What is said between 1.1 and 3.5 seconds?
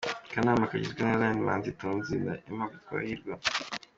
Lion Manzi, Tonzi na Aimable Twahirwa.